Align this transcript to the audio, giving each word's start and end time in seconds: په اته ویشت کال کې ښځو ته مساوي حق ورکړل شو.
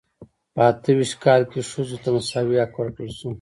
په 0.53 0.61
اته 0.69 0.89
ویشت 0.97 1.15
کال 1.23 1.41
کې 1.51 1.59
ښځو 1.71 1.97
ته 2.03 2.09
مساوي 2.15 2.55
حق 2.63 2.73
ورکړل 2.77 3.09
شو. 3.17 3.29